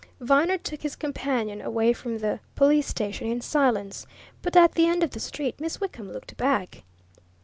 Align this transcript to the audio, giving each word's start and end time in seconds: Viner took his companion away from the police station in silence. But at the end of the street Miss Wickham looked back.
Viner 0.19 0.57
took 0.57 0.81
his 0.81 0.95
companion 0.95 1.61
away 1.61 1.93
from 1.93 2.17
the 2.17 2.39
police 2.55 2.87
station 2.87 3.27
in 3.27 3.39
silence. 3.39 4.07
But 4.41 4.55
at 4.55 4.71
the 4.71 4.87
end 4.87 5.03
of 5.03 5.11
the 5.11 5.19
street 5.19 5.59
Miss 5.61 5.79
Wickham 5.79 6.11
looked 6.11 6.35
back. 6.37 6.81